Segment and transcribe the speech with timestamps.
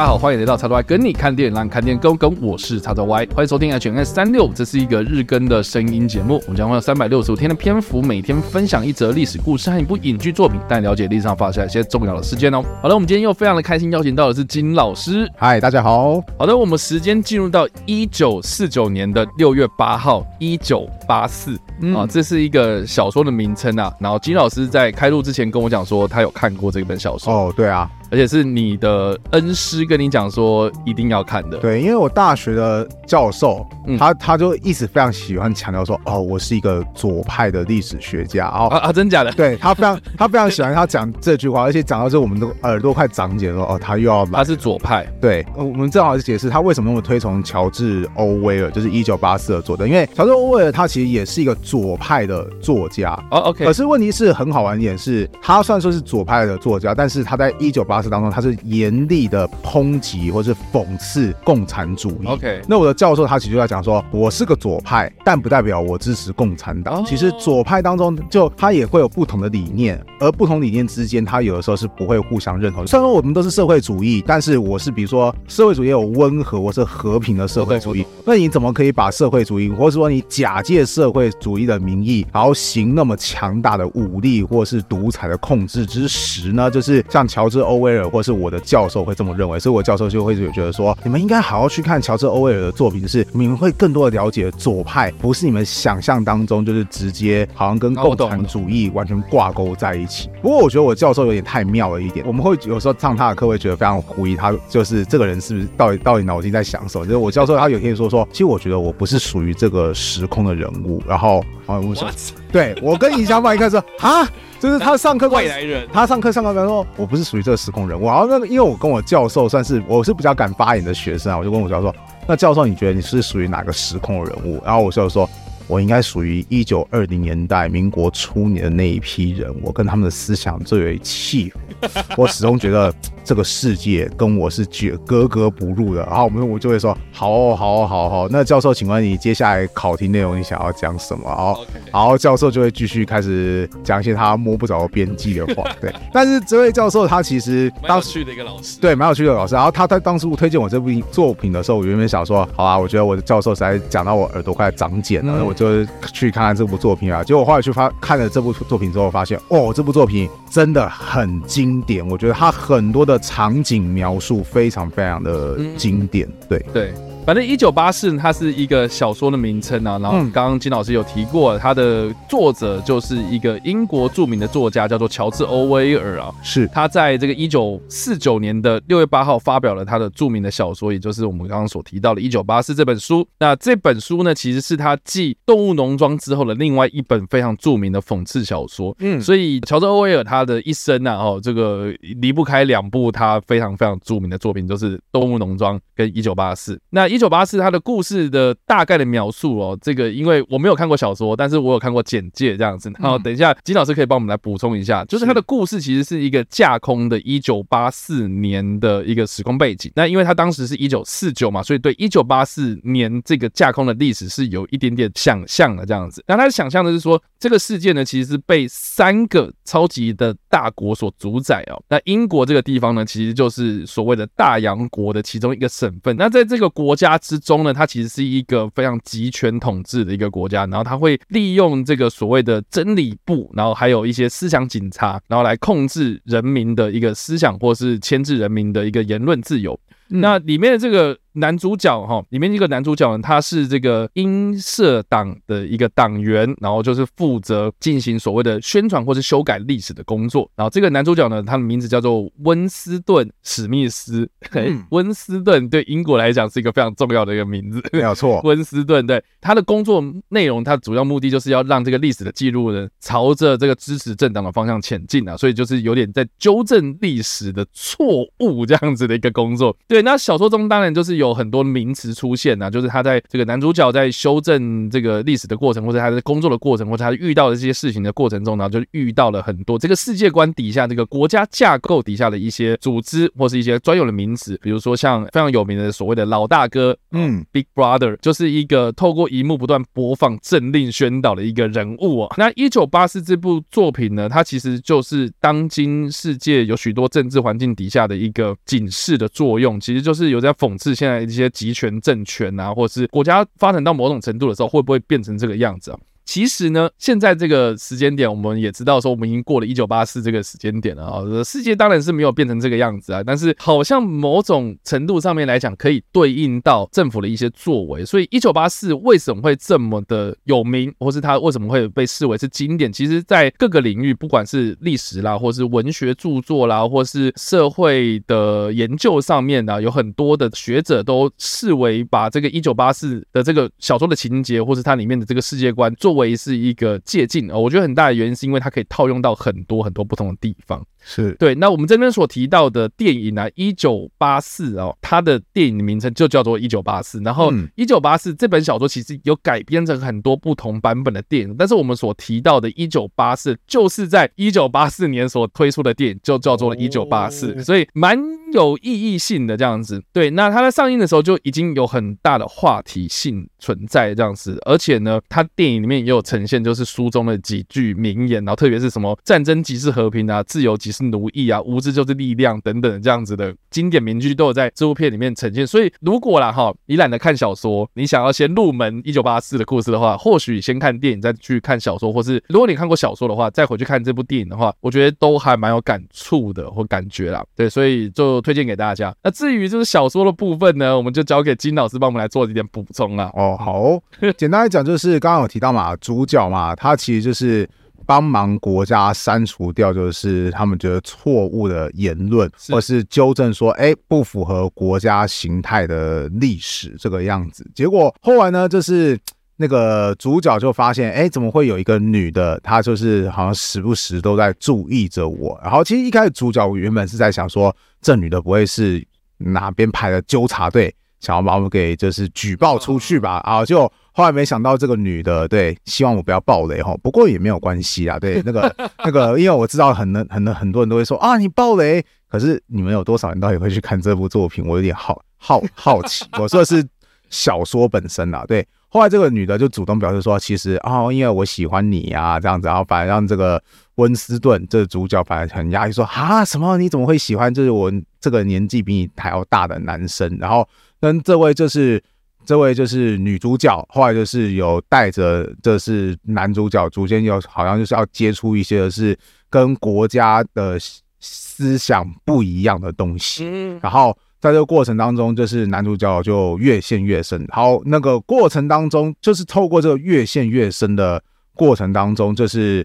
[0.00, 2.34] 家好，欢迎来到叉叉 Y 跟你看电影，让你看电影更跟。
[2.40, 6.40] 我是叉叉 Y，欢迎收听 HNS 三六，这是一个日更的声音节目。
[6.44, 12.64] 我们将会有三百六十五天的篇幅，每天分享一则历史故事和一部影剧作品，带你了解历史上发生一些重要的事件哦。
[12.80, 15.30] 好了，我们今天又非常的开心，邀请到的是金老师。
[15.36, 16.18] 嗨，大家好。
[16.38, 21.54] 好的，我们时间进入到一九四九年的六月八号，一九八四
[21.94, 23.92] 啊，这是一个小说的名称啊。
[24.00, 27.30] 然后金老师在开录之前跟我讲说，他有看过这本小说。
[27.30, 27.90] 哦，对啊。
[28.10, 38.68] 而且是你的恩师跟你讲说一定要看的，对，因为我大学的教授，嗯、他他就一直非常喜欢强调说，哦，我是一个左派的历史学家哦。
[38.68, 39.30] 啊啊，真假的？
[39.32, 43.64] 对，他非常他非常喜欢他讲这句话，而且讲到这，我们都耳朵快长茧了。
[43.64, 53.12] 哦，他又要他是左派，对，我们正好是解释他为什么那么推崇乔治欧威尔，就是一九八四的作者，因为乔治欧威尔他其实也是一个左派的作家。
[53.30, 62.26] 哦，OK，可是问题是很好玩一点是，他算说是左派的作家，但是他在一九八四当中，他是严厉的抨击或是讽刺共产主义。
[62.26, 67.04] OK，那我的教授他其实就在讲说，我是个左派，但不代表我支持共产党。
[67.04, 72.86] 其实左派当中，就他也会有不同的理念，而不同理念之间，他有的时候是不会互相认同。
[72.86, 86.70] 虽然说我们都是社会主义，但是我是比如说社会主义有温和或是和平的社会主义，那你怎么可以把社会主义，或者说你假借社会主义的名义，然后行那么强大的武力或是独裁的控制之实呢？
[86.70, 88.58] 就是像乔治欧威尔或是我的。
[88.70, 100.28] 教授会这么认为，所以我教授就会觉得说，你们应该好好去看乔治欧威尔的作品，就是你们会更多的了解左派，不是你们想象当中就是直接好像跟共产主义完全挂钩在一起。
[100.40, 107.04] 不过我觉得我教授有点太妙了一点，我们会有时候上他的课会觉得非常狐疑，他就是这个人是不是到底到底脑筋在想什么？
[107.04, 112.08] 就是我教授他有一天说说，其实我觉得我不是属于这个时空的人物，然后啊，我说，
[112.52, 114.28] 对我跟尹小宝一开始说啊。
[114.60, 118.04] 就是他上课外来人，他上课上课，他说我不是属于这个时空人物。
[118.04, 121.94] 然后那个，因为我跟我教授算是我是比较敢发言的学生啊，我就问我教授说，
[122.28, 124.62] 那教授你觉得你是属于哪个时空的人物？
[124.62, 125.28] 然后我就说，
[125.66, 131.88] 我应该属于一九二零年代民国初年的那一批人，我跟他们的思想最为契合。
[132.16, 132.94] 我始终觉得。
[133.30, 138.28] 这个世界跟我是绝格格不入的，然后我们我就会说好哦，好哦，好好。
[138.28, 141.28] 那教授，请问你接下来考题内容你想要讲什么？
[141.28, 141.92] 好，Okay.
[141.92, 145.62] 然后教授就会继续开始讲一些他摸不着边际的话。
[145.80, 149.54] 对，但是这位教授他其实蛮有趣的一个老师，对，蛮有趣的老师。
[149.54, 157.22] 然后他在当初推荐我这部作品的时候，我原本想说，好啊，我觉得我的教授实在讲到我耳朵快长茧了，嗯、我就去看看这部作品啊。
[157.22, 162.04] 结果后来去发看了这部作品之后，发现哦，这部作品真的很经典。
[162.08, 163.19] 我觉得他很多的。
[163.20, 166.94] 的场景描述非常非常的经典，对对。
[167.30, 169.96] 反正一九八四，它是一个小说的名称啊。
[170.00, 176.34] 然后刚刚金老师有提过，它的作者就是一个英国著名的作家，叫做乔治·欧威尔啊。
[176.42, 183.24] 是他在这个一九四九年的六月八号发表了他的著名的小说，也就是我们刚刚所提到的《一九八四》这本书。
[183.38, 188.92] 那这本书呢，其实是他继《动物农庄》之后的另外一本非常著名的讽刺小说。
[188.98, 196.74] 嗯，所以乔治·欧威尔他的一生啊，哦，这个离不开两部他非常非常著名的作品，就是《动物农庄》跟《一九八四》。
[196.90, 202.90] 那一九八四，它的故事的大概的描述哦，这个因为我没有看过小说，但是我有看过简介这样子。
[202.98, 209.92] 然后等一下金老师可以帮我们来补充一下，就是他的故事其实是一个架空的1984年的一个时空背景。
[209.94, 216.24] 那因为他当时是一九四九嘛，所以对1984年这个架空的历史是有一点点想象的这样子。
[216.26, 221.82] 那他想象的是说，这个世界呢其实是被三个超级的大国所主宰哦。
[221.88, 226.16] 那英国这个地方呢，其实就是所谓的大洋国的其中一个省份。
[226.16, 239.78] 那在这个国家之中呢，它其实是一个非常集权统治的一个国家，然后它会利用这个所谓的真理部，然后还有一些思想警察，然后来控制人民的一个思想，或是牵制人民的一个言论自由。
[240.10, 241.18] 嗯、那里面的这个。
[241.34, 250.50] 男主角哈，里面这个男主角呢，他是这个英社党的一个党员，然后就是负责进行所谓的宣传或是修改历史的工作。
[250.56, 254.28] 然后这个男主角呢，他的名字叫做温斯顿史密斯。
[254.50, 258.40] 嗯、 温斯顿对英国来讲是一个非常重要的一个名字，没有错。
[258.42, 269.76] 温斯顿对他的工作内容，他主要目的就是要让这个历史的记录呢，朝着这个支持政党的方向前进啊，所以就是有点在纠正历史的错误这样子的一个工作。
[269.86, 271.20] 对，那小说中当然就是。
[271.20, 292.34] 有很多名词出现呐、啊，就是他在这个男主角在修正这个历史的过程，或者他在工作的过程，或者他遇到的这些事情的过程中，然后就遇到了很多这个世界观底下这个国家架构底下的一些组织或是一些专有的名词，比如说像非常有名的所谓的老大哥，嗯，Big Brother，就是一个透过荧幕不断播放政令宣导的一个人物哦。
[292.38, 299.78] 那一九八四这部作品呢，它其实就是当今世界有许多政治环境底下的一个警示的作用。
[299.90, 305.98] 其实就是有在讽刺现在一些集权政权啊，或者是国家发展到某种程度的时候，会不会变成这个样子啊？
[306.30, 311.24] 其实呢，现在这个时间点，我们也知道说，我们已经过了一九八四这个时间点了啊。
[311.42, 318.04] 世界当然是没有变成这个样子啊，但是好像某种程度上面来讲，可以对应到政府的一些作为。
[318.04, 322.92] 所以一九八四为什么会这么的有名，或是它为什么会被视为是经典？
[322.92, 336.19] 其实，在各个领域，不管是历史啦，或是文学著作啦，或是社会的研究上面呢，有很多的学者都视为把这个一九八四的这个小说的情节，或是它里面的这个世界观作为。
[336.20, 340.86] 为是一个借镜，我觉得很大的原因是因为它可以套用到很多很多不同的地方。
[341.12, 341.56] 是对。
[341.56, 347.20] 那我们这边所提到的电影呢，一九八四哦，它的电影的名称就叫做一九八四。
[347.20, 358.16] 然后一九八四这本小说其实有改编成很多不同版本的电影，但是我们所提到的一九八四，就是在一九八四年所推出的电影，就叫做一九八四，所以蛮
[358.52, 360.02] 有意义性的这样子。
[360.12, 375.66] 对，那它在上映的时候就已经有很大的话题性存在这样子，而且呢，它电影里面也有呈现，就是书中的几句名言，然后特别是什么战争即是和平啊，自由即是奴役啊，无知就是力量等等这样子的经典名句都有在这部片里面呈现。
[375.66, 387.44] 所以如果啦哈，你懒得看小说，你想要先入门一九八四的故事的话，或许先看电影再去看小说，或是如果你看过小说的话，再回去看这部电影的话，我觉得都还蛮有感触的或感觉啦。
[387.56, 389.14] 对，所以就推荐给大家。
[389.22, 393.30] 那至于就是小说的部分呢，我们就交给金老师帮我们来做一点补充啦。
[393.34, 394.02] 哦，好哦，
[394.36, 397.68] 简单来讲就是刚刚有提到嘛，主角嘛，他其实就是。
[398.10, 407.64] 帮忙国家删除掉，就是他们觉得错误的言论，或是纠正说，哎，不符合国家形态的历史这个样子。
[407.72, 409.16] 结果后来呢，就是
[409.58, 415.56] 那个主角就发现，哎，怎么会有一个女的，她就是好像时不时都在注意着我。
[415.62, 417.72] 然后其实一开始主角原本是在想说，
[418.02, 419.06] 这女的不会是
[419.38, 423.34] 哪边派的纠察队，想要把我们给就是举报出去吧？
[423.44, 423.88] 啊，就。
[424.20, 428.70] 后来没想到这个女的，对，希望我不要暴雷哈，不过也没有关系啊，对，那个
[429.02, 434.62] 那个，因为我知道很多很多很多人都会说啊，你暴雷，可是你们有多少人到底会去看这部作品？
[434.66, 436.26] 我有点好好好奇。
[436.38, 436.86] 我说的是
[437.30, 438.66] 小说本身啊，对。
[438.88, 443.62] 后来这个女的就主动表示说，其实啊、哦，因为我喜欢你啊，这样子，然后反而让这个
[443.94, 446.76] 温斯顿这个主角反而很压抑，说啊，什么？
[446.76, 447.90] 你怎么会喜欢就是我
[448.20, 450.36] 这个年纪比你还要大的男生？
[450.38, 450.68] 然后
[451.00, 452.02] 跟这位就是。
[452.46, 459.16] 这位就是女主角，后来就是有带着，这是男主角逐渐有好像就是要接触一些的是
[459.48, 460.76] 跟国家的
[461.20, 463.46] 思想不一样的东西，
[463.80, 467.38] 然后在这个过程当中，就是男主角就越陷越深。
[467.52, 471.22] 然后那个过程当中，就是透过这个越陷越深的
[471.54, 472.84] 过程当中，就是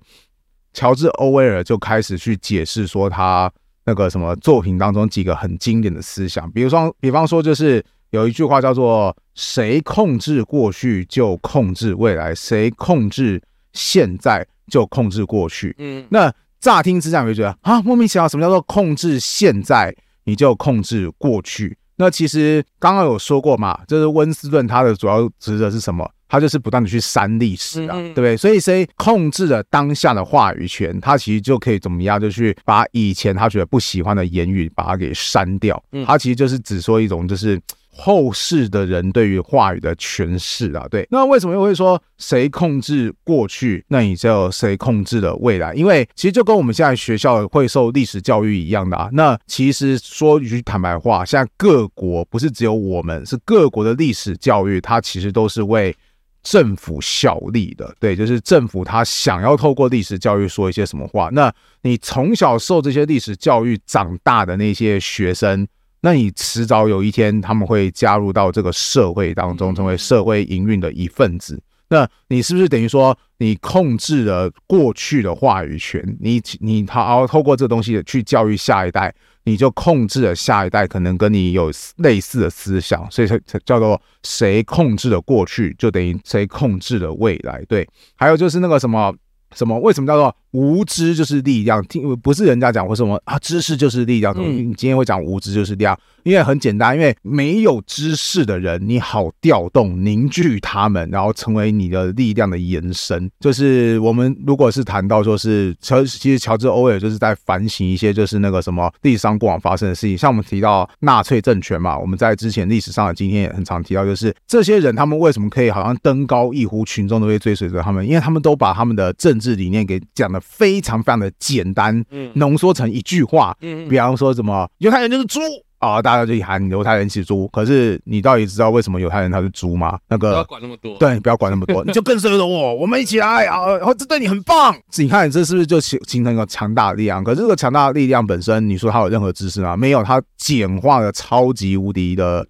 [0.74, 3.52] 乔治·欧威尔就开始去解释说他
[3.86, 7.84] 那个什么作品当中几个很经典的思想，比如说，比方说就是。
[8.16, 13.42] 有一句话叫做“谁控制过去就控制未来，谁控制
[13.74, 21.78] 现在就控制过去。”嗯，那乍听之下你就觉得啊，莫名其妙，什么叫做控制现在你就控制过去？
[21.98, 26.10] 那其实刚刚有说过嘛，就是温斯顿他的主要职责是什么？
[26.28, 28.36] 他就是不断的去删历史啊，对不对？
[28.36, 35.82] 所以谁控制了当下的话语权，他其实就可以怎么样，就去把以前他觉得不喜欢的言语把它给删掉。
[36.06, 37.62] 他其实就是只说一种就是。
[37.98, 45.74] 后世的人对于话语的诠释啊，对，那为什么又会说谁控制过去，那你就谁控制了未来？
[45.74, 49.10] 因为其实就跟我们现在学校会受历史教育一样的啊。
[49.14, 55.96] 那其实说一句坦白话，现在各国不是只有我们，是各国的历史教育，它其实都是为
[56.44, 57.96] 政府效力的。
[57.98, 65.66] 对，就是政府他想要透过历史教育说一些什么话，那你从小受这些历史教育长大的那些学生。
[66.06, 71.60] 那你迟早有一天，他们会加入到这个社会当中，成为社会营运的一份子。
[71.90, 76.16] 那你是不是等于说，你控制了过去的话语权？
[76.20, 79.12] 你你好好透过这东西去教育下一代，
[79.46, 87.66] 你就控制了下一代，可能跟你有类似的思想，所以才叫做谁控制了过去，就等于谁控制了未来。
[87.68, 89.12] 对，还有就是那个什么
[89.56, 90.36] 什么，为什么叫做？
[90.52, 94.34] 无知就是力量，听不是人家讲或什么啊，知识就是力量。
[94.38, 103.30] 你今天会讲无知就是力量，因为很简单，因为没有知识的人，你好调动凝聚他们，然后成为你的力量的延伸。
[103.42, 120.42] 就是我们如果是谈到说是乔，其实乔治·欧威尔就是在反省一些就是那个什么历史上过往发生的事情，像我们提到纳粹政权嘛，我们在之前历史上的今天也很常提到，就是这些人他们为什么可以好像登高一呼，群众都会追随着他们，因为他们都把他们的政治理念给讲的。
[120.48, 125.42] 非常非常的简单，嗯浓缩成一句话，嗯比方说什么犹太人就是猪，
[125.80, 127.48] 啊，大家就喊犹太人是猪。
[127.50, 130.00] 可是你到底知道为什么犹太人他是猪吗？
[130.08, 133.68] 那个不要管那么多，对，不要管那么多， 你就更适合我，我们一起来啊！
[133.76, 134.74] 然后这对你很棒。
[134.98, 137.22] 你看这是不是就形形成一个强大的力量？
[137.22, 139.76] 可是这个强大的力量本身，你说它有任何知识吗？
[139.76, 142.48] 没有，它简化的超级无敌的。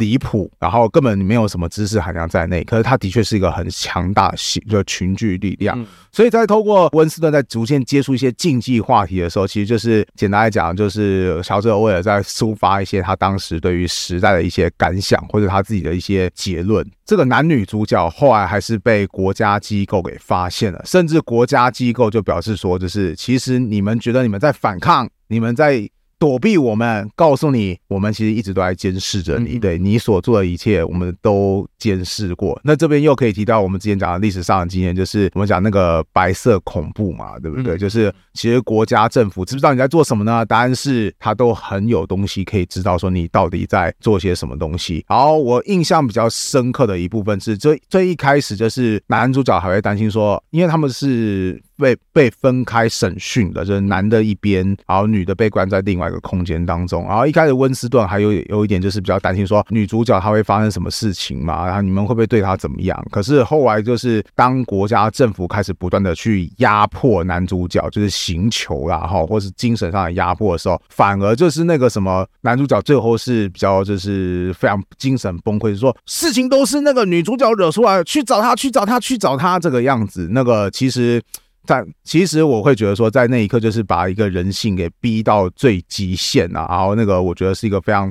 [0.00, 4.36] 离谱，然后根本没有什么知识含量在内，可是他的确是一个很强大的
[4.68, 5.78] 就群聚力量。
[5.78, 16.84] 嗯、所以在透过温斯顿在逐渐接触一些竞技话题的时候，其实就是简单来讲，就是乔治·欧威尔在抒发一些他当时对于时代的一些感想，或者他自己的一些结论。
[17.04, 25.88] 这个男女主角后来还是被国家机构给发现了，甚至国家机构就表示说，就是其实你们觉得你们在反抗，你们在。
[26.20, 29.58] 躲避我们，告诉你，我们其实一直都在监视着你。
[29.58, 32.60] 对你所做的一切，我们都监视过。
[32.62, 37.78] 那这边又可以提到我们之前讲的历史上的经验，就是我们讲那个白色恐怖嘛，对不对？
[37.78, 40.44] 就是其实国家政府知不知道你在做什么呢？
[40.44, 45.02] 答案是他都很有东西可以知道，说你到底在做些什么东西。
[45.08, 51.62] 好，我印象比较深刻的一部分是最最一开始就是男主角还会担心说，因为他们是。
[51.80, 57.04] 被被分开审讯的，就是男的一边，然后女的被关在另外一个空间当中。
[57.08, 63.04] 然后一开始温斯顿还有有一点就是比较担心说女主角她会发生什么事情嘛，然后你们会不会对她怎么样？
[63.10, 80.28] 可是后来就是当国家政府开始不断的去压迫男主角，就是刑求啦哈，或是精神上的压迫的时候，反而就是那个什么男主角最后是比较就是非常精神崩溃，说事情都是那个女主角惹出来，去找她，去找她，去找她这个样子。
[80.30, 81.22] 那个其实。
[81.70, 88.10] 但其实我会觉得说，在那一刻就是把一个人性给逼到最极限啊，然后那个我觉得是一个非常、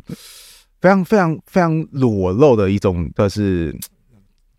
[0.79, 3.77] 非常、非常、非常裸露的一种，就是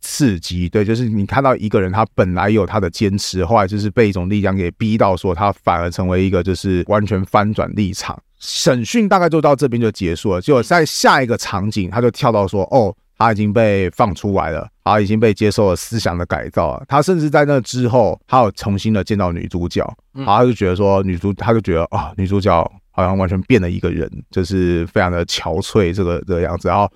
[0.02, 0.68] 刺激。
[0.68, 8.22] 对，就是你看到一个人，他本来有他的坚持，后来就是被一种力量给逼到，说他反而成为一个就是完全翻转立场。
[8.38, 16.82] 审讯大概就到这边就结束了，结果在下一个场景，他就跳到说：“哦。”他已经被放出来了，他已经被接受了思想的改造了。
[16.88, 22.50] 他甚至在那之后，他有重新的见到女主角，然后他就觉得说，女主，他就觉得啊，女主角
[22.90, 26.68] 好像完全变了一个人，就是非常的憔悴这个这个样子。
[26.68, 26.90] 然后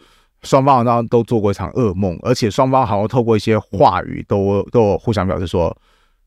[0.44, 5.76] 双方好像都做过一场噩梦，而且双方好像透过一些话语都都有互相表示说，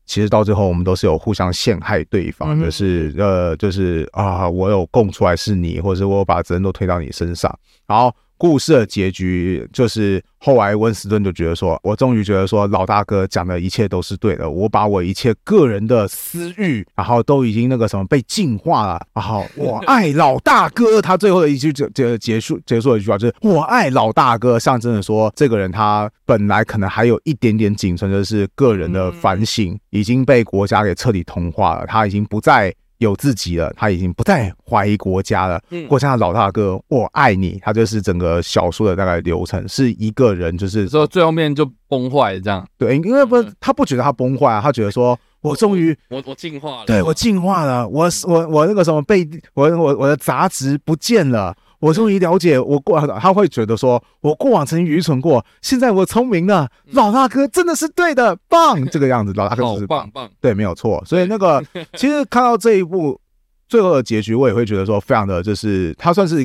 [0.06, 7.52] 其实到最后我们都是有互相陷害对方，就是呃，就是啊，我有供出来是你，或者是我把责任都推到你身上，
[7.88, 8.14] 然后。
[8.38, 14.48] 故事的结局就是，后来温斯顿就觉得说，我终于觉得说，老大哥讲的一切都是对的。
[14.48, 19.04] 我把我一切个人的私欲，然后都已经那个什么被净化了。
[19.12, 32.72] 然后我爱老大哥，他最后的一句结结结束结束的一句话就是我爱老大哥，象征着说，这个人他本来可能还有一点点仅存的是个人的反省，已经被国家给彻底同化了，他已经不再。
[32.98, 35.60] 有自己了，他已经不再怀疑国家了。
[35.88, 37.58] 国家的老大哥，我爱你。
[37.62, 42.66] 他就是整个小说的大概流程，是一个人，就是说最后面就崩坏这样。
[42.76, 51.56] 对，因为不，他不觉得他崩坏啊，他觉得说我终于我我进化了，对我进化了，我我我那个什么被我我我的杂质不见了。
[51.80, 56.68] 我终于了解我过，他会觉得说，我过往曾经愚蠢过，现在我聪明了。
[56.86, 61.00] 老大哥真的是对的，棒， 这个样子，老大哥是棒棒，对，没有错。
[61.06, 63.20] 所以那个其实看到这一部
[63.68, 66.44] 最后的结局，我也会觉得说，非常的就是他算是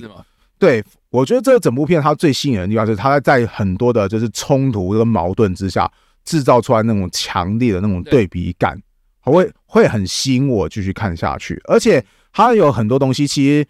[0.60, 5.92] 对，我觉得这整部片它最吸引人的地方是，它在很多的就是冲突跟矛盾之下，
[6.24, 8.80] 制造出来那种强烈的那种对比感，
[9.22, 11.60] 会会很吸引我继续看下去。
[11.66, 13.68] 而且它有很多东西，其实。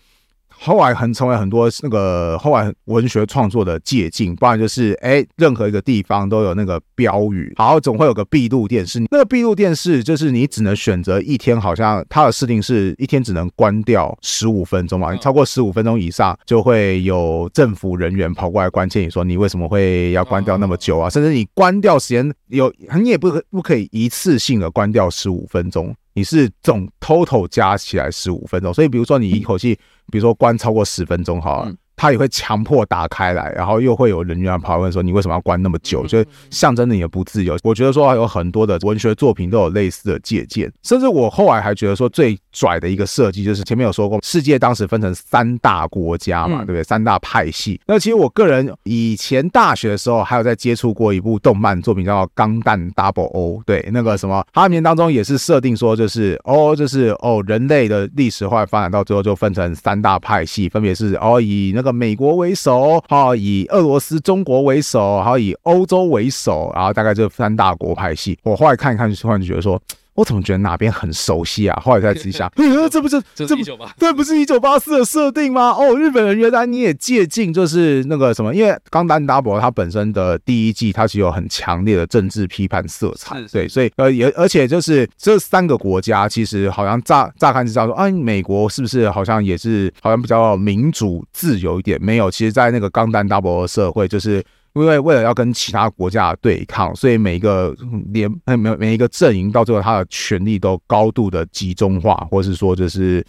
[0.66, 9.02] 后来很成为很多那个后来文学创作的借鉴，不然就是哎，任何一个地方都有那个标语，好，总会有个闭路电视。
[9.12, 21.10] 那个闭路电视就是你只能选择一天，好像它的设定是一天只能关掉十五分钟嘛，你超过十五分钟以上，就会有政府人员跑过来关切你说你为什么会要关掉那么久啊？
[21.10, 25.94] 甚至你关掉时间有，你也不不可以一次性的关掉十五分钟。
[26.16, 29.76] 你是总 total 加起来十五分钟，所以比如说你一口气，
[30.12, 31.74] 比如说关超过十分钟，好了。
[31.96, 37.58] 他也会强迫打开来，然后又会有人员跑来问说：“你为什么要关那么久？”就象征着你的不自由。
[37.64, 46.84] 我觉得说有很多的文学作品都有类似的借鉴，甚至我后来还觉得说最拽的一个设计就是前面有说过，世界当时分成三大国家嘛，对不对？
[46.84, 47.80] 三大派系。
[47.86, 61.94] 那其实我个人以前大学的时候还有在接触过一部动漫作品叫《钢弹 Double O》，对，那个什么，它里面当中也是设定说就是哦，就是哦，人类的历史后来发展到最后就分成三大派系，分别是哦以那个。
[61.94, 68.38] 美国为首，哈，以俄罗斯、中国为首，还有，以欧洲为首，然后大概这三大国派系。
[68.44, 69.80] 我后来看一看，突然觉得说，
[70.16, 71.82] 我怎么觉得哪边很熟悉啊？
[71.84, 72.52] 后来才仔细想，
[72.92, 73.64] 这不是这这不
[73.98, 75.72] 这不是一九八四的设定吗？
[75.72, 92.00] 哦，日本人原来你也借镜，就是那个什么，因为《钢弹 Double》它本身的第一季它其实有很强烈的政治批判色彩，对，所以呃也而且就是这三个国家其实好像乍乍看之下说，啊，美国是不是好像也是好像比较民主自由一点？
[92.02, 94.44] 没有，其实，在那个《钢弹 Double》的社会就是。
[94.74, 97.76] 因为为了要跟其他国家对抗，所以每一个
[98.12, 103.26] 连每每一个阵营到最后，他的权力都高度的集中化，或是说就是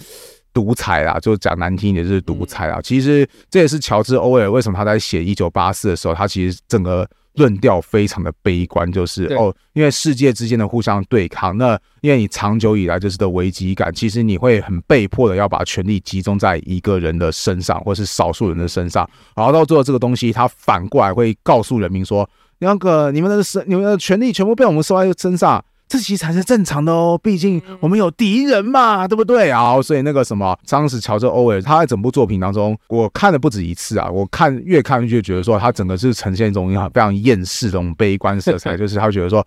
[0.52, 2.80] 独裁啦，就讲难听一点就是独裁啦。
[2.82, 7.08] 其实这也是乔治·欧威尔为什么他在写《一九八四》的时候，他其实整个。
[7.34, 25.64] 论调非常的悲观，就是哦，因为世界之间的互相对抗，那因为你长久以来就是的危机感，其实你会很被迫的要把权力集中在一个人的身上，或是少数人的身上，然后到最后这个东西，它反过来会告诉人民说，那个你们的身，你们的权力全部被我们收在身上。
[25.94, 29.80] 这其实才是正常的哦，毕竟我们有敌人嘛，对不对啊？
[29.80, 39.38] 所以那个什么，当时乔治·欧威尔他在整部作品当中，我看了不止一次啊，我看越看越觉得说，他整个是呈现一种非常厌世的这种悲观色彩， 就是他会觉得说，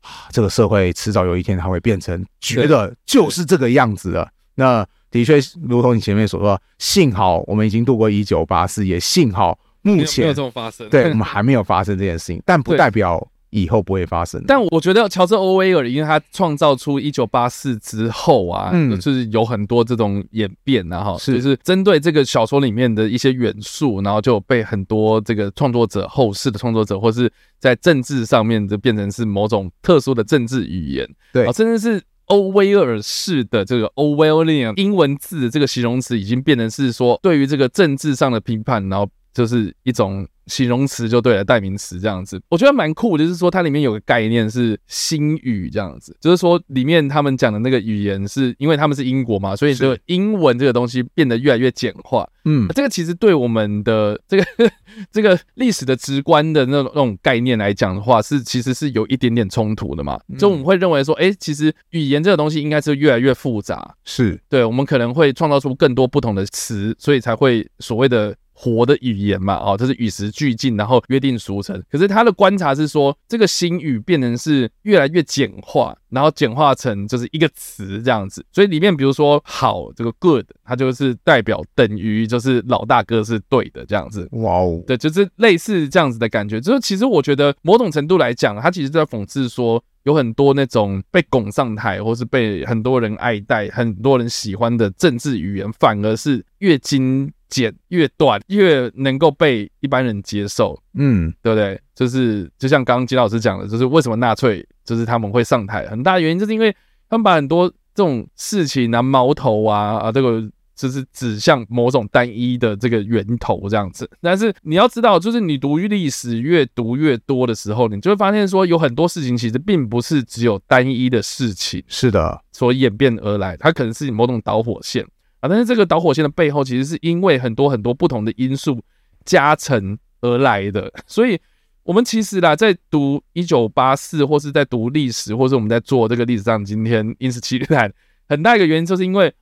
[0.00, 4.28] 啊，这个社会迟早有一天他会变成觉得就是这个样子的。
[4.56, 13.24] 那的确，如同你前面所说，幸好我们已经度过一九八四，也幸好目前没有这种发生，对我们还没有发生这件事情，但不代表。
[13.52, 40.26] 以后不会发生，但我觉得乔治·欧威尔，因为他创造出一九八四之后啊，嗯，就是有很多这种演变啊，哈，就是针对这个小说里面的一些元素，然后就被很多这个创作者、后世的创作者，或是在政治上面就变成是某种特殊的政治语言，对，甚至是欧威尔式的这个 Orwellian 英文字的这个形容词，已经变成是说对于这个政治上的批判，然后就是一种。
[40.48, 43.16] 形容词就对了，代名词这样子，我觉得蛮酷。
[43.16, 52.28] 就是说，它里面有个概念是新语这样子，就是说里面他们讲的那个语言是因为他们是英国嘛，所以就英文这个东西变得越来越简化。
[52.44, 54.44] 嗯，这个其实对我们的这个
[55.12, 60.20] 这个历史的直观的那种那种概念来讲的话，是其实是有一点点冲突的嘛。
[60.36, 68.34] 就我们会认为说，哎，其实语言这个东西应该是越来越复杂，是对，我们可能会创造出更多不同的词，所以才会所谓的。
[68.62, 71.82] 活的语言嘛，哦，这是与时俱进，然后约定俗成。
[71.90, 78.46] 可是他的观察是说，这个新语变成是越来越简化，然后简化成就是一个词这样子。
[78.52, 84.28] 所以里面比如说好这个 good，它就是代表等于就是老大哥是对的这样子。
[84.30, 86.60] 哇哦，对，就是类似这样子的感觉。
[86.60, 97.28] 就是其实我觉得某种程度来讲，他其实在讽刺说，有很多那种被拱上台，或是被很多人爱戴、很多人喜欢的政治语言，反而是越精。
[97.52, 101.78] 剪越短越能够被一般人接受，嗯，对不对？
[101.94, 106.74] 就是就像刚刚金老师讲的，就是为什么纳粹就是他们会上台，很大的原因就是因为
[107.10, 110.42] 他们把很多这种事情啊、矛头啊啊，这个
[110.74, 114.08] 就是指向某种单一的这个源头这样子。
[114.22, 125.06] 但是你要知道，就是你读历史越读越多的时候，你就会发现说，有很多事情其实并不是只有单一的事情，是的，所演变而来，它可能是某种导火线。
[125.42, 128.80] 啊，但是这个导火线的背后，其实是因为很多很多不同的因素
[129.24, 130.90] 加成而来的。
[131.06, 131.38] 所以，
[131.82, 137.92] 我们其实啦，在读一九八四，或是在读历史，或是我们在做这个历史上今天因时期待，
[138.28, 139.34] 很大一个原因，就是因为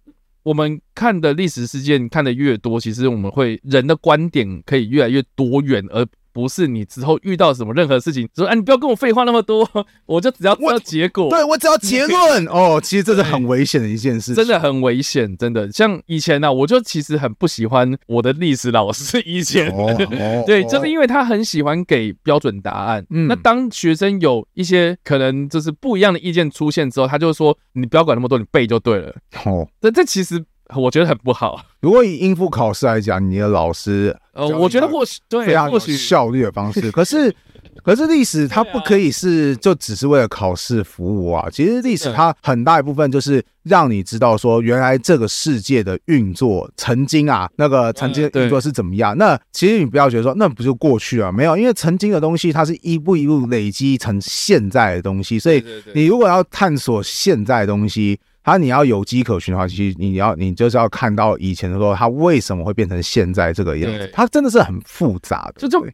[0.43, 6.05] 我们看的历史事件看的越多，其实我们会人的观点可以越来越多元，而。
[6.33, 9.69] 不是你之后遇到什么任何事情，说哎，你不要跟我废话那么多，
[10.07, 11.29] 我就只要知道结果。
[11.31, 12.47] 对，我只要结论。
[12.49, 15.71] 哦，其实这是很危险的一件事，真的很危险，真的。
[15.73, 19.21] 像以前呢、啊，我就其实很不喜欢我的历史老师。
[19.23, 23.05] 以前，哦哦、 对，就是因为他很喜欢给标准答案。
[23.11, 29.15] 嗯，那当学生有一些可能就是不一样的意见出现之后，他就说你不要管那么多，你背就对了。
[29.45, 30.45] 哦，这这其实。
[30.77, 31.61] 我觉得很不好。
[31.81, 36.89] 如果以应付考试来讲，你的老师，呃，我觉得或许对，非常有效率的方式。
[36.93, 37.35] 可是，
[37.83, 41.49] 可是历史它不可以是就只是为了考试服务啊。
[41.51, 49.17] 其实历史它很大一部分就是让你知道说，原来这个世界的运作曾经啊，那个曾经的运作是怎么样。
[49.17, 51.33] 那其实你不要觉得说，那不就过去了？
[51.33, 55.39] 没有，因为曾经的东西它是一步一步累积成现在的东西。
[55.39, 58.21] 所以你如果要探索现在的东西。
[58.43, 64.11] 他你要有迹可循的话，其实你要你就是要看到以前的时候，他为什么会变成现在这个样子？
[64.13, 65.61] 它真的是很复杂的。
[65.61, 65.87] 就就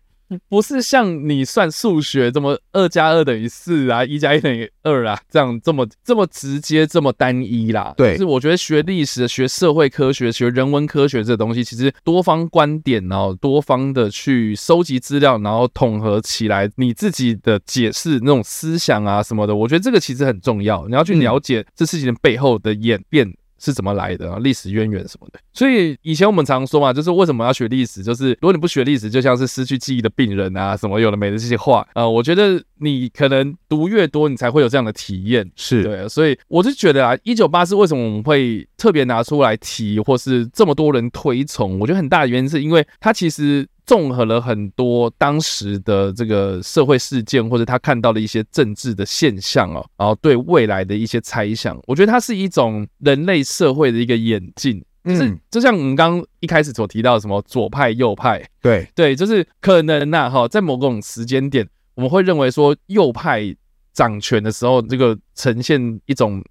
[0.48, 7.94] 不是像你算数学这么二加二等于四啊，一加一等于二啊，这样这么这么直接这么单一啦。
[7.96, 20.86] 对，就是我觉得学历史、学社会科学、学人文科学这东西，其实多方观点，然后多方的去收集资料，然后统合起来你自己的解释那种思想啊什么的，我觉得这个其实很重要。
[20.88, 23.32] 你要去了解这事情的背后的演变。
[23.58, 24.38] 是怎么来的啊？
[24.38, 28.02] 历史渊源什么的，所以以前我们常说嘛，就是为什么要学历史？
[28.02, 35.50] 就是如果你不学历史，就像是失去记忆的病人啊，什么有的没的这些话啊，呃，我觉得你可能读越多，你才会有这样的体验。
[35.56, 41.78] 是对，所以我就觉得啊，一九八四为什么我们会特别拿出来提，或是这么多人推崇？
[41.78, 43.66] 我觉得很大的原因是因为它其实。
[43.87, 58.88] 综合了很多当时的这个社会事件，或者他看到的一些政治的现象哦，然后对未来的一些猜想，我觉得它是一种人类社会的一个演进，就是就像我们刚刚一开始所提到的什么左派右派，对。
[58.94, 63.55] 对，就是可能呐哈，在某种时间点，我们会认为说右派
[63.92, 66.42] 掌权的时候，这个呈现一种。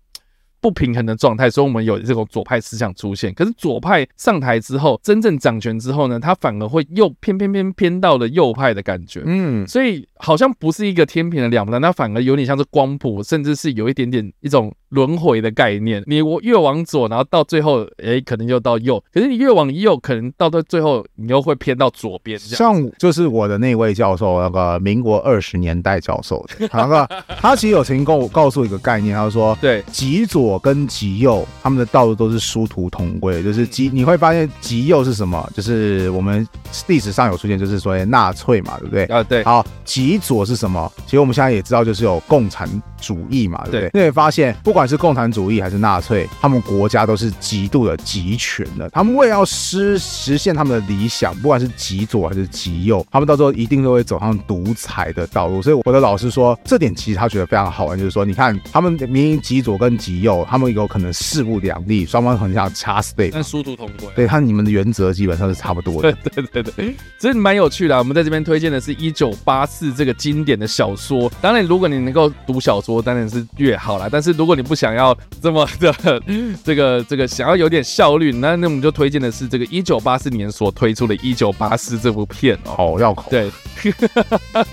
[0.65, 3.32] 不平衡的状态，所以我们有这种左派思想出现。
[3.36, 9.21] 可是左派上台之后，真正掌权之后呢，他反而会又偏偏偏偏到了右派的感觉。
[9.28, 16.03] 嗯，所以好像不是一个天平的两端，它反而有点像是光谱，甚至是有一点点一种轮回的概念。
[16.08, 19.03] 你我越往左，然后到最后，哎，可能就到右。
[19.13, 22.39] 可是你越往右，可能到到最后，你又会偏到左边。
[22.39, 27.08] 像就是我的那位教授，那个民国二十年代教授，那个
[27.39, 30.55] 他其实有曾经跟我告诉我一个概念，他说，对，极左。
[30.65, 35.47] 跟极右，他们的道路都是殊途同归，就是极你会发现极右是什么？
[35.53, 36.47] 就是我们
[36.88, 39.03] 历史上有出现，就是说纳粹嘛，对不对？
[39.05, 39.43] 啊，对。
[39.43, 40.91] 好，极左是什么？
[41.05, 42.69] 其实我们现在也知道，就是有共产
[43.05, 43.91] 主义嘛，对不对？
[43.93, 48.89] 你会发现，不管是共产主义还是纳粹，他们国家都是极度的集权的。
[48.89, 55.61] 他们为了要实实现他们的理想，不管是极左还是极右，他们到时候一定都会走上独裁的道路。
[55.61, 60.45] 所以我的老师说，这点其实他觉得非常好玩，就是说，你看他们明明极左跟极右。
[60.49, 64.07] 他们有可能势不两立，双方很想掐死对方，但殊途同归。
[64.15, 66.11] 对，看你们的原则基本上是差不多的。
[66.13, 67.97] 对对对对，其实蛮有趣的。
[67.97, 71.31] 我们在这边推荐的是一九八四这个经典的小说。
[71.41, 74.08] 当然，如果你能够读小说，当然是越好啦。
[74.12, 76.21] 但是如果你不想要这么的
[76.63, 82.71] 这个这个想要有点效率，那那我们就推荐的是这个一九八四年所推出的《一九八四》这部片哦。
[82.75, 83.29] 好绕口。
[83.29, 83.51] 对，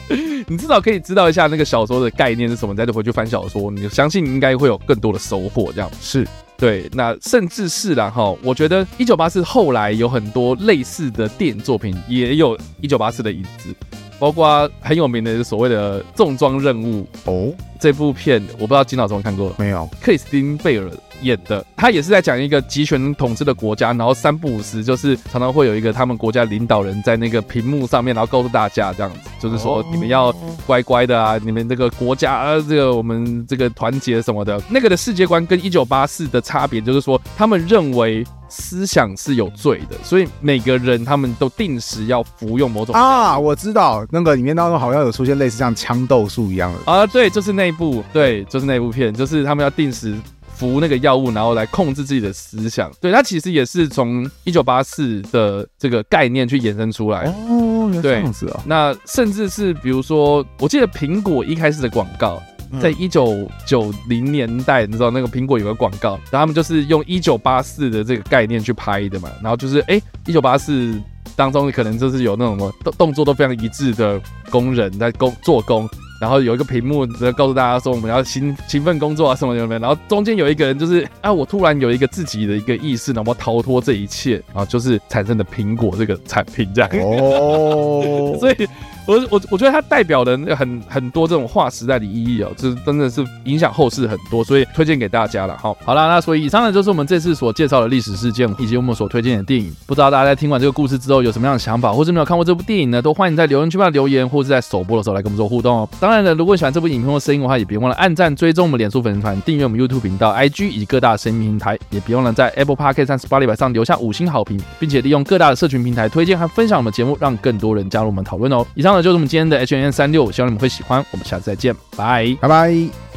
[0.46, 5.72] 你至少可以知道一下那个小说的概念是什么，再就回去翻小说，你相信你应该会有更多的收获。
[5.72, 13.74] 这样是对，那甚至是啦哈，我觉得一九八四后来有很多类似的电影作品，也有一九八四的影子，
[14.22, 19.84] 包括很有名的所谓的《重装任务》哦，这部片我不知道金老师有看过没有？
[20.00, 20.88] 克里斯汀贝尔。
[21.22, 30.34] 演的，他也是在讲一个集权统治的国家，然后三不五时就是常常会有一个他们国家领导人在那个屏幕上面，然后告诉大家这样子，就是说你们要
[30.66, 34.60] 乖乖的啊，你们这个国家啊，这个我们这个团结什么的。
[34.68, 50.14] 那个的世界观跟一九八四的差别就是说，他们认为思想是有罪的，所以每个人他们都定时要服用某种啊，我知道那个里面当中好像有出现类似像枪斗术一样的啊，对，就是那一部，对，就是那部片，就是他们要定时。
[50.54, 52.90] 服那个药物，然后来控制自己的思想。
[53.00, 57.24] 对，它其实也是从一九八四的这个概念去衍生出来。
[57.48, 58.62] 哦，这样子啊。
[58.66, 62.40] 那甚至是比如说，我记得苹果一开始的广告，
[62.80, 69.30] 在一九九零年代，你知道那个苹果有个广告，然后他们就是用一九八四的这个概念去拍的嘛。
[69.42, 71.00] 然后就是，哎，一九八四
[71.34, 75.88] 当中可能就是有那种动动作都非常一致的工人在工做工。
[76.22, 86.88] 然后有一个屏幕在告诉大家说，我们要勤勤奋工作啊什么什么，然后中间有一个人就是啊，我突然有一个自己的一个意识，然后逃脱这一切，然后就是产生的苹果这个产品这样。
[86.92, 88.68] 哦， 所以。
[89.06, 95.56] 我我我觉得它代表的很很多这种划时代的意义哦，这真的是影响后世很多，所以推荐给大家了。
[95.58, 99.74] 好，好啦，那所以以上呢就是我们这次所介绍的历史事件以及我们所推荐的电影。
[99.86, 103.02] 不知道大家在听完这个故事之后有什么样的想法，或是没有看过这部电影呢？
[103.02, 105.88] 都欢迎在留言区帮留言，或是在首播的时候来跟我们做互动哦。
[105.98, 118.64] 当然了，如果你喜欢这部影片或声音的话，也别忘了按赞、追踪我们脸书粉丝团、订阅我们 YouTube 频道、IG 以及各大声音平台，也别忘了在 Apple Podcast 和 Spotify 上留下五星好评，并且利用各大的社群平台推荐和分享我们节目，让更多人加入我们讨论哦。
[118.74, 121.04] 以上那就是我们今天的 H N N 三六，希望你们会喜欢。
[121.10, 123.11] 我们下次再见，拜拜拜。